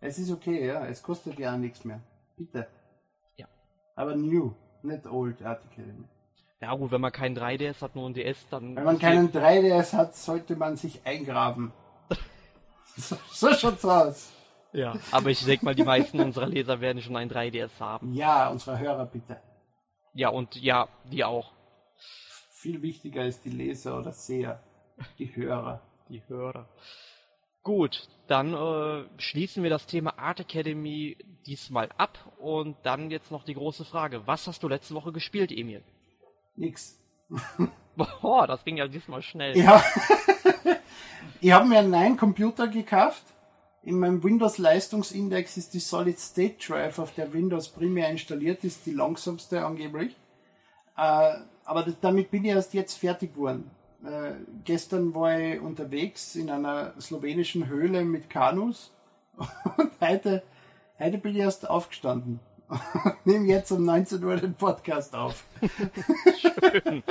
[0.00, 0.86] Es ist okay, ja.
[0.86, 2.00] Es kostet ja nichts mehr.
[2.36, 2.66] Bitte.
[3.36, 3.46] Ja.
[3.94, 6.08] Aber new, nicht old Art Academy.
[6.60, 8.74] Ja gut, wenn man keinen 3DS hat, nur ein DS, dann...
[8.74, 11.72] Wenn man keinen 3DS hat, sollte man sich eingraben.
[12.96, 14.33] so, so schaut's aus.
[14.74, 18.12] Ja, aber ich denke mal, die meisten unserer Leser werden schon ein 3DS haben.
[18.12, 19.40] Ja, unsere Hörer bitte.
[20.14, 21.52] Ja, und ja, die auch.
[22.50, 24.62] Viel wichtiger ist die Leser oder Seher.
[25.18, 25.80] Die Hörer.
[26.08, 26.68] Die Hörer.
[27.62, 33.44] Gut, dann äh, schließen wir das Thema Art Academy diesmal ab und dann jetzt noch
[33.44, 34.26] die große Frage.
[34.26, 35.82] Was hast du letzte Woche gespielt, Emil?
[36.56, 37.00] Nix.
[37.96, 39.56] Boah, das ging ja diesmal schnell.
[39.56, 39.82] Ja.
[41.40, 43.22] ich habe mir einen neuen Computer gekauft.
[43.84, 48.92] In meinem Windows-Leistungsindex ist die Solid State Drive, auf der Windows primär installiert ist, die
[48.92, 50.16] langsamste angeblich.
[50.96, 53.70] Äh, aber damit bin ich erst jetzt fertig geworden.
[54.02, 54.32] Äh,
[54.64, 58.90] gestern war ich unterwegs in einer slowenischen Höhle mit Kanus
[59.76, 60.42] und heute,
[60.98, 62.40] heute bin ich erst aufgestanden.
[63.24, 65.44] Nehme jetzt um 19 Uhr den Podcast auf.
[66.40, 67.02] Schön.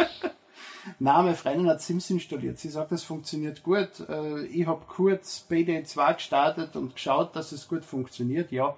[0.99, 2.59] Na, meine Freundin hat Sims installiert.
[2.59, 4.07] Sie sagt, es funktioniert gut.
[4.09, 8.51] Äh, ich habe kurz Payday 2 gestartet und geschaut, dass es gut funktioniert.
[8.51, 8.75] Ja,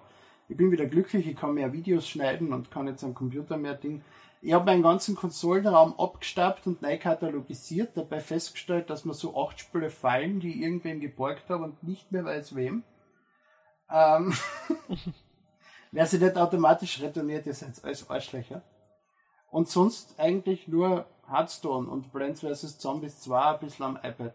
[0.47, 1.27] ich bin wieder glücklich.
[1.27, 4.01] Ich kann mehr Videos schneiden und kann jetzt am Computer mehr Dinge.
[4.41, 9.59] Ich habe meinen ganzen Konsolenraum abgestappt und neu katalogisiert, dabei festgestellt, dass mir so acht
[9.59, 12.83] Spiele fallen, die irgendwem geborgt habe und nicht mehr weiß wem.
[13.89, 14.33] Ähm,
[15.91, 18.61] wer sie nicht automatisch retourniert, ist jetzt als Arschlöcher.
[19.55, 22.77] Und sonst eigentlich nur Hearthstone und Plants vs.
[22.77, 24.33] Zombies 2 ein bisschen am iPad.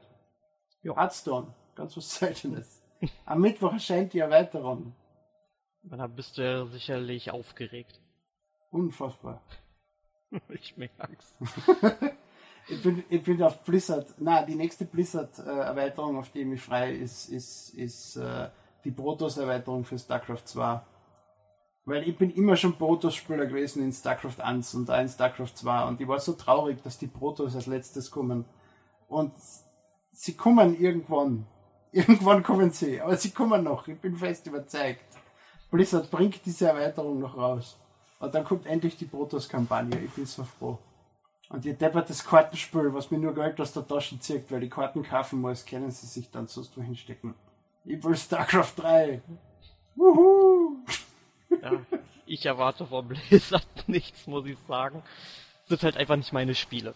[0.83, 0.96] Ja.
[0.96, 2.80] Hearthstone, ganz was Seltenes.
[3.26, 4.94] Am Mittwoch erscheint die Erweiterung.
[5.83, 8.00] Dann bist du ja sicherlich aufgeregt.
[8.70, 9.42] Unfassbar.
[10.48, 11.35] ich merk's.
[12.68, 14.14] ich, bin, ich bin auf Blizzard.
[14.16, 18.48] Na, die nächste Blizzard-Erweiterung, auf die ich mich frei, ist, ist, ist äh,
[18.85, 20.80] die Protoss-Erweiterung für StarCraft 2.
[21.90, 25.88] Weil ich bin immer schon Protoss-Spieler gewesen in StarCraft 1 und da in StarCraft 2
[25.88, 28.44] und ich war so traurig, dass die Protoss als letztes kommen.
[29.09, 29.33] Und
[30.12, 31.46] sie kommen irgendwann.
[31.92, 33.88] Irgendwann kommen sie, aber sie kommen noch.
[33.88, 35.05] Ich bin fest überzeugt.
[35.72, 37.76] Blizzard bringt diese Erweiterung noch raus.
[38.20, 39.98] Und dann kommt endlich die Protoss-Kampagne.
[39.98, 40.79] Ich bin so froh.
[41.48, 45.03] Und ihr deppertes Kartenspiel, was mir nur Geld aus der Tasche zieht, weil die Karten
[45.03, 47.35] kaufen muss, können sie sich dann sonst wo hinstecken.
[47.85, 49.20] Ich will StarCraft 3.
[49.96, 50.69] Wuhu!
[51.62, 51.72] Ja,
[52.26, 55.02] ich erwarte von Blizzard nichts, muss ich sagen.
[55.68, 56.94] Das sind halt einfach nicht meine Spiele.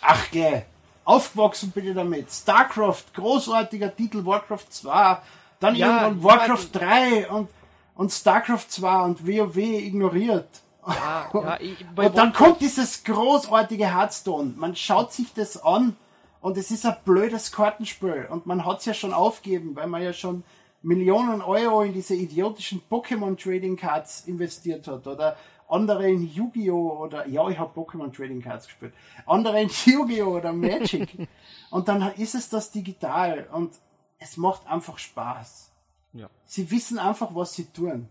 [0.00, 0.62] Ach geh,
[1.04, 2.30] aufgewachsen bin ich damit.
[2.30, 5.18] StarCraft, großartiger Titel, Warcraft 2,
[5.60, 7.48] dann Ja, irgendwann Warcraft ja, 3 und,
[7.94, 10.48] und StarCraft 2 und WoW ignoriert.
[10.86, 14.52] Ja, ja, ich, Und dann Warcraft- kommt dieses großartige Hearthstone.
[14.56, 15.96] Man schaut sich das an
[16.42, 18.26] und es ist ein blödes Kartenspiel.
[18.30, 20.44] Und man hat es ja schon aufgeben, weil man ja schon
[20.84, 25.06] Millionen Euro in diese idiotischen Pokémon Trading Cards investiert hat.
[25.06, 25.36] Oder
[25.68, 26.98] andere in Yu-Gi-Oh!
[27.00, 28.92] oder, ja, ich habe Pokémon Trading Cards gespielt.
[29.26, 30.36] Andere in Yu-Gi-Oh!
[30.36, 31.28] oder Magic.
[31.70, 33.72] und dann ist es das digital und
[34.18, 35.72] es macht einfach Spaß.
[36.12, 36.28] Ja.
[36.44, 38.08] Sie wissen einfach, was sie tun.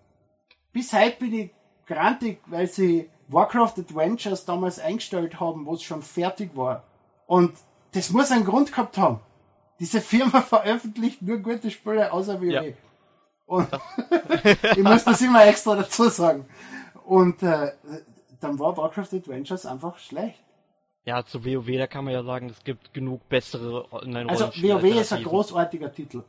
[0.71, 1.51] Bis heute bin ich
[1.85, 6.83] grantig, weil sie Warcraft Adventures damals eingestellt haben, wo es schon fertig war.
[7.27, 7.53] Und
[7.91, 9.19] das muss einen Grund gehabt haben.
[9.79, 12.51] Diese Firma veröffentlicht nur gute Spiele außer WoW.
[12.51, 12.61] Ja.
[13.45, 13.67] Und
[14.77, 16.45] ich muss das immer extra dazu sagen.
[17.05, 17.71] Und äh,
[18.39, 20.39] dann war Warcraft Adventures einfach schlecht.
[21.05, 24.83] Ja, zu WoW, da kann man ja sagen, es gibt genug bessere online Also WoW
[24.83, 26.23] ist ein großartiger Titel.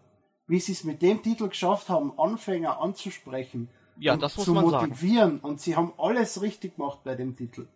[0.46, 4.52] Wie sie es mit dem Titel geschafft haben, Anfänger anzusprechen Ja, und das muss zu
[4.52, 4.88] man sagen.
[4.88, 5.38] motivieren.
[5.38, 7.66] Und sie haben alles richtig gemacht bei dem Titel.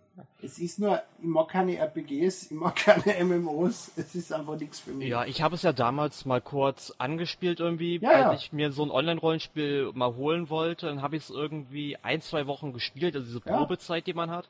[0.42, 4.80] Es ist nur, ich mag keine RPGs, ich mag keine MMOs, es ist einfach nichts
[4.80, 5.08] für mich.
[5.08, 8.32] Ja, ich habe es ja damals mal kurz angespielt irgendwie, Ja, als ja.
[8.34, 10.86] ich mir so ein Online-Rollenspiel mal holen wollte.
[10.86, 13.56] Dann habe ich es irgendwie ein, zwei Wochen gespielt, also diese Ja.
[13.56, 14.48] Probezeit, die man hat.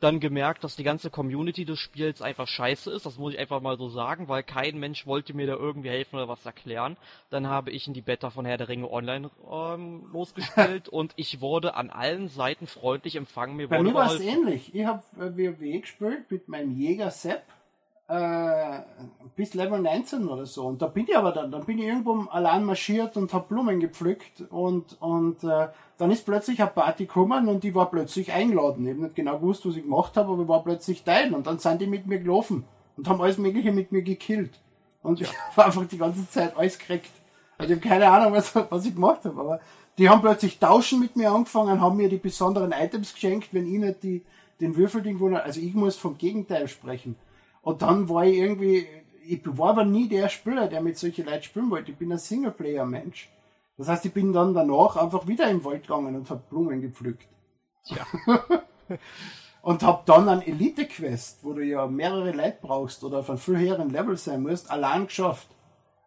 [0.00, 3.06] Dann gemerkt, dass die ganze Community des Spiels einfach scheiße ist.
[3.06, 6.16] Das muss ich einfach mal so sagen, weil kein Mensch wollte mir da irgendwie helfen
[6.16, 6.96] oder was erklären.
[7.30, 11.40] Dann habe ich in die Beta von Herr der Ringe online ähm, losgespielt und ich
[11.40, 13.56] wurde an allen Seiten freundlich empfangen.
[13.56, 14.74] Mir Bei wurde mir war es ähnlich.
[14.74, 17.42] Ich habe äh, WoW gespielt mit meinem Jäger Sepp
[18.08, 18.80] äh,
[19.34, 20.66] bis Level 19 oder so.
[20.66, 23.80] Und da bin ich aber dann, dann bin ich irgendwo allein marschiert und habe Blumen
[23.80, 28.86] gepflückt und, und äh, dann ist plötzlich eine Party gekommen und ich war plötzlich eingeladen.
[28.86, 31.46] Ich habe nicht genau gewusst, was ich gemacht habe, aber ich war plötzlich Teil und
[31.46, 32.64] dann sind die mit mir gelaufen
[32.96, 34.58] und haben alles Mögliche mit mir gekillt.
[35.02, 37.10] Und ich habe einfach die ganze Zeit alles gekriegt.
[37.58, 39.60] Also ich habe keine Ahnung, was, was ich gemacht habe, aber
[39.98, 43.80] die haben plötzlich tauschen mit mir angefangen, haben mir die besonderen Items geschenkt, wenn ich
[43.80, 44.22] nicht die,
[44.60, 47.16] den Würfelding gewonnen Also ich muss vom Gegenteil sprechen.
[47.66, 48.86] Und dann war ich irgendwie,
[49.26, 51.90] ich war aber nie der Spieler, der mit solchen Leuten spielen wollte.
[51.90, 53.28] Ich bin ein Singleplayer-Mensch.
[53.76, 57.26] Das heißt, ich bin dann danach einfach wieder im Wald gegangen und habe Blumen gepflückt.
[57.84, 58.06] Tja.
[59.62, 63.58] Und hab dann einen Elite-Quest, wo du ja mehrere Leute brauchst oder auf einem viel
[63.58, 65.48] höheren Level sein musst, allein geschafft.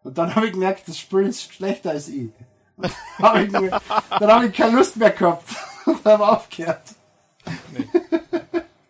[0.02, 2.30] Und dann habe ich gemerkt, das Spiel ist schlechter als ich.
[2.76, 3.72] Und dann habe ich,
[4.10, 5.44] hab ich keine Lust mehr gehabt
[5.84, 6.94] und habe aufgehört.
[7.72, 7.86] Nee,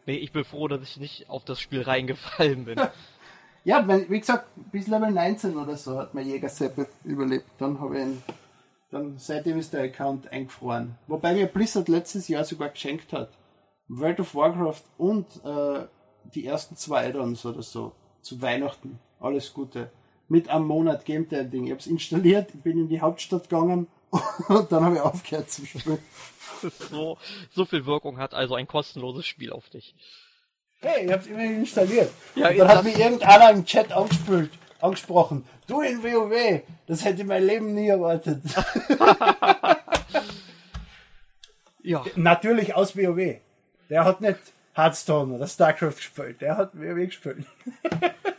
[0.07, 2.81] ich bin froh, dass ich nicht auf das Spiel reingefallen bin.
[3.63, 7.45] Ja, mein, wie gesagt, bis Level 19 oder so hat mein Jäger Seppe überlebt.
[7.59, 8.23] Dann habe ich ihn,
[8.91, 10.97] dann seitdem ist der Account eingefroren.
[11.07, 13.31] Wobei mir Blizzard letztes Jahr sogar geschenkt hat.
[13.89, 15.87] World of Warcraft und äh,
[16.35, 17.93] die ersten zwei Add-ons oder so.
[18.23, 18.99] Zu Weihnachten.
[19.19, 19.91] Alles Gute.
[20.29, 21.65] Mit einem Monat Game Ding.
[21.65, 23.89] Ich habe es installiert, bin in die Hauptstadt gegangen
[24.49, 25.99] und dann habe ich aufgehört zu spielen.
[26.91, 27.19] so,
[27.51, 29.95] so viel Wirkung hat also ein kostenloses Spiel auf dich.
[30.81, 32.11] Hey, ich hab's immerhin installiert.
[32.35, 35.45] Ja, und dann hat mich irgendeiner im Chat angespült, angesprochen.
[35.67, 38.43] Du in WoW, das hätte ich mein Leben nie erwartet.
[41.83, 43.37] Ja, Natürlich aus WoW.
[43.89, 44.39] Der hat nicht
[44.75, 47.47] Hearthstone oder StarCraft gespielt, der hat WoW gespielt.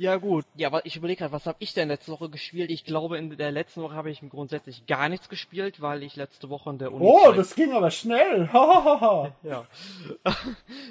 [0.00, 0.46] ja gut.
[0.54, 2.70] Ja, aber ich überlege gerade, was habe ich denn letzte Woche gespielt?
[2.70, 6.48] Ich glaube, in der letzten Woche habe ich grundsätzlich gar nichts gespielt, weil ich letzte
[6.48, 8.48] Woche in der Uni Oh, das ging aber schnell.
[9.42, 9.66] Ja.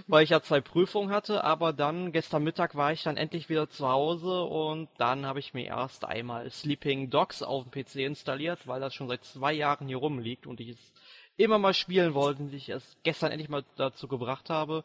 [0.07, 3.69] Weil ich ja zwei Prüfungen hatte, aber dann gestern Mittag war ich dann endlich wieder
[3.69, 8.67] zu Hause und dann habe ich mir erst einmal Sleeping Dogs auf dem PC installiert,
[8.67, 10.93] weil das schon seit zwei Jahren hier rumliegt und ich es
[11.37, 14.83] immer mal spielen wollte und ich es gestern endlich mal dazu gebracht habe.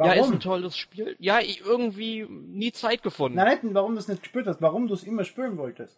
[0.00, 0.34] Ja, ist Warum?
[0.34, 1.16] ein tolles Spiel.
[1.18, 3.36] Ja, ich irgendwie nie Zeit gefunden.
[3.36, 5.96] Nein, warum du es nicht gespielt hast, warum du es immer spielen wolltest.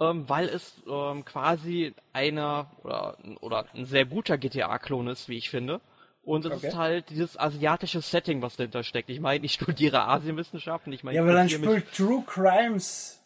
[0.00, 5.50] Ähm, weil es ähm, quasi einer oder, oder ein sehr guter GTA-Klon ist, wie ich
[5.50, 5.80] finde.
[6.24, 6.68] Und es Okay.
[6.68, 9.10] ist halt dieses asiatische Setting, was dahinter steckt.
[9.10, 13.20] Ich meine, ich studiere Asienwissenschaften, ich meine, Ja, aber dann spielt True Crimes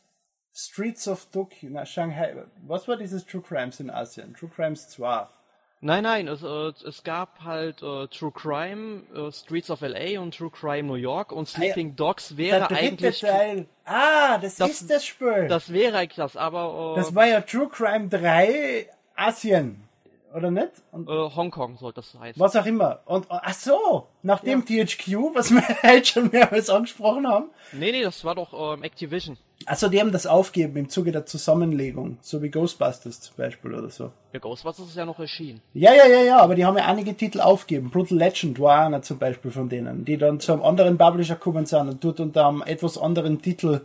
[0.54, 2.44] Streets of Tokyo, na, Shanghai.
[2.66, 4.34] Was war dieses True Crimes in Asien?
[4.34, 5.26] True Crimes 2.
[5.86, 10.36] Nein, nein, es, äh, es gab halt äh, True Crime, äh, Streets of LA und
[10.36, 13.66] True Crime New York und Sleeping Dogs wäre eigentlich Teil.
[13.84, 15.46] Ah, das, Das- ist das Spiel.
[15.48, 19.84] Das, das wäre eigentlich das, aber äh, war ja True Crime 3 Asien.
[20.34, 20.72] Oder nicht?
[20.90, 22.38] Und äh, Hongkong sollte das heißen.
[22.42, 23.00] was auch immer.
[23.06, 28.24] Und ach so, nachdem THQ, was wir heute schon mehrmals angesprochen haben, Nee, nee, das
[28.24, 29.38] war doch ähm, Activision.
[29.64, 33.88] Also die haben das aufgeben im Zuge der Zusammenlegung, so wie Ghostbusters zum Beispiel oder
[33.90, 34.12] so.
[34.32, 35.62] Ja, Ghostbusters ist ja noch erschienen.
[35.72, 37.90] Ja, ja, ja, ja, aber die haben ja einige Titel aufgegeben.
[37.90, 41.64] Brutal Legend war einer zum Beispiel von denen, die dann zu einem anderen Publisher gekommen
[41.66, 43.80] sind und dort unter einem etwas anderen Titel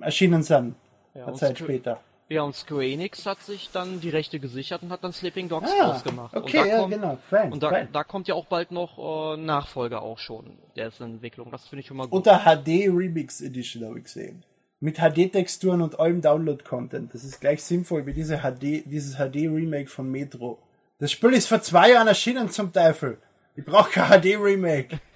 [0.00, 0.74] erschienen sind.
[1.14, 2.00] eine und Zeit später.
[2.28, 5.70] Ja, und Square Enix hat sich dann die Rechte gesichert und hat dann Sleeping Dogs
[5.80, 6.34] Ah, draus gemacht.
[6.36, 7.88] okay, und ja, kommt, genau, fein, Und da, fein.
[7.92, 10.58] da kommt ja auch bald noch äh, Nachfolger auch schon.
[10.74, 11.52] Der ist in Entwicklung.
[11.52, 12.12] Das finde ich schon mal gut.
[12.14, 14.42] Und der HD Remix Edition habe ich gesehen.
[14.78, 17.14] Mit HD-Texturen und allem Download-Content.
[17.14, 20.58] Das ist gleich sinnvoll wie diese HD, dieses HD-Remake von Metro.
[20.98, 23.18] Das Spiel ist vor zwei Jahren erschienen zum Teufel.
[23.54, 25.00] Ich brauche kein HD-Remake.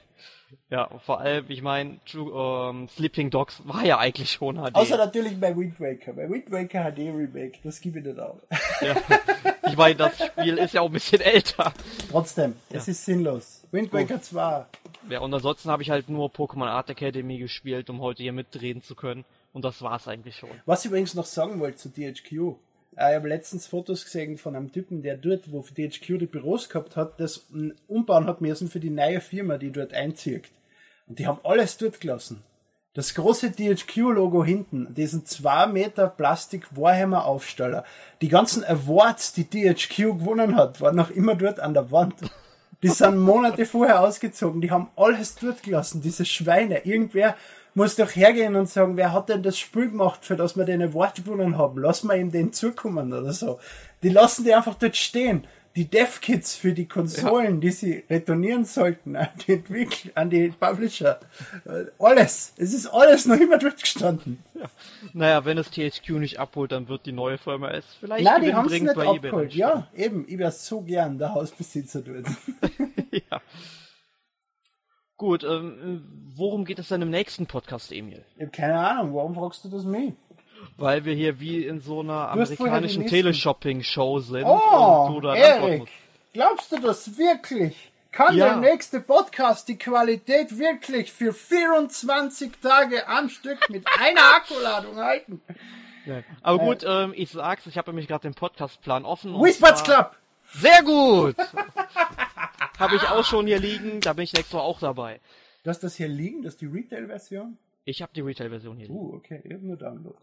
[0.69, 4.75] Ja, vor allem, ich meine, ähm, Sleeping Dogs war ja eigentlich schon HD.
[4.75, 6.13] Außer natürlich bei Wind Waker.
[6.13, 8.39] Bei Wind Waker HD-Remake, das gebe ich nicht auf.
[8.81, 8.95] ja.
[9.67, 11.73] Ich meine, das Spiel ist ja auch ein bisschen älter.
[12.11, 13.65] Trotzdem, es ist sinnlos.
[13.73, 14.67] Wind Waker 2.
[15.09, 18.83] Ja, und ansonsten habe ich halt nur Pokémon Art Academy gespielt, um heute hier mitreden
[18.83, 19.25] zu können.
[19.53, 20.51] Und das war's eigentlich schon.
[20.67, 22.33] Was ich übrigens noch sagen wollte zu THQ.
[22.97, 26.69] Äh, Ich habe letztens Fotos gesehen von einem Typen, der dort, wo THQ die Büros
[26.69, 27.47] gehabt hat, das
[27.89, 30.51] umbauen hat müssen für die neue Firma, die dort einzieht.
[31.07, 32.43] Und die haben alles dort gelassen.
[32.93, 37.85] Das große THQ-Logo hinten, diesen 2 Meter Plastik Warhammer Aufsteller.
[38.21, 42.15] Die ganzen Awards, die THQ gewonnen hat, waren noch immer dort an der Wand.
[42.83, 46.85] Die sind Monate vorher ausgezogen, die haben alles dort gelassen, diese Schweine.
[46.85, 47.37] Irgendwer
[47.81, 50.83] muss doch hergehen und sagen, wer hat denn das Spiel gemacht, für das wir den
[50.83, 51.81] Award gewonnen haben?
[51.81, 53.59] Lass mal ihm den zukommen oder so.
[54.03, 55.47] Die lassen die einfach dort stehen.
[55.77, 61.21] Die Dev-Kits für die Konsolen, die sie retournieren sollten an die Entwickler, an die Publisher.
[61.99, 62.53] Alles.
[62.59, 64.45] Es ist alles noch immer dort gestanden.
[65.15, 68.53] Naja, wenn es THQ nicht abholt, dann wird die neue Firma es vielleicht Na, die
[68.53, 69.55] haben es nicht abgeholt.
[69.55, 70.27] Ja, eben.
[70.29, 72.27] Ich wäre so gern der Hausbesitzer dort.
[73.11, 73.41] ja.
[75.21, 76.03] Gut, ähm,
[76.35, 78.25] worum geht es denn im nächsten Podcast, Emil?
[78.37, 79.15] Ich habe keine Ahnung.
[79.15, 80.15] Warum fragst du das mich?
[80.79, 85.93] Weil wir hier wie in so einer amerikanischen Teleshopping-Show sind Oh, dann Erik, musst.
[86.33, 87.93] glaubst du das wirklich?
[88.13, 88.47] Kann Ja.
[88.47, 95.43] der nächste Podcast die Qualität wirklich für 24 Tage am Stück mit einer Akkuladung halten?
[96.07, 96.23] Ja.
[96.41, 99.35] Aber gut, ähm, ich sag's, ich habe nämlich gerade den Podcastplan offen.
[99.35, 100.17] Whisperts Club!
[100.55, 101.37] Sehr gut!
[102.81, 105.21] habe ich auch schon hier liegen, da bin ich nächstes Mal auch dabei.
[105.63, 107.59] Du hast das hier liegen, das ist die Retail-Version?
[107.85, 108.99] Ich habe die Retail-Version hier liegen.
[108.99, 110.19] Uh, okay, ich hab nur Download.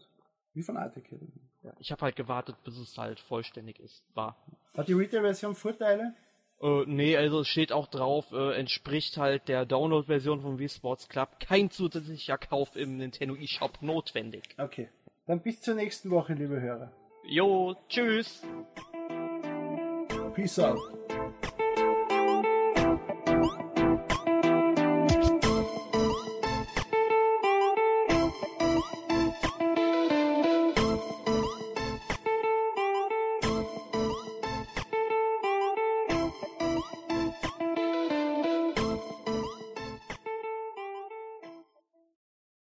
[0.54, 1.30] Wie von Art Academy.
[1.62, 4.02] Ja, ich habe halt gewartet, bis es halt vollständig ist.
[4.14, 4.36] War.
[4.76, 6.14] Hat die Retail-Version Vorteile?
[6.60, 11.08] Äh, nee, also es steht auch drauf, äh, entspricht halt der Download-Version von Wii Sports
[11.08, 14.42] Club kein zusätzlicher Kauf im Nintendo eShop notwendig.
[14.58, 14.88] Okay.
[15.26, 16.90] Dann bis zur nächsten Woche, liebe Hörer.
[17.24, 18.42] Jo, tschüss!
[20.34, 20.97] Peace out.